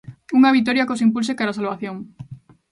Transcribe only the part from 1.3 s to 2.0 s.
cara a salvación.